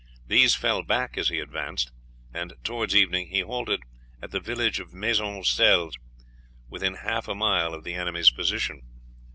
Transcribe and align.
These 0.25 0.55
fell 0.55 0.81
back 0.81 1.15
as 1.15 1.29
he 1.29 1.37
advanced, 1.37 1.91
and 2.33 2.53
towards 2.63 2.95
evening 2.95 3.27
he 3.27 3.41
halted 3.41 3.83
at 4.19 4.31
the 4.31 4.39
village 4.39 4.79
of 4.79 4.91
Maisoncelles, 4.95 5.93
within 6.67 6.95
half 6.95 7.27
a 7.27 7.35
mile 7.35 7.75
of 7.75 7.83
the 7.83 7.93
enemy's 7.93 8.31
position. 8.31 8.81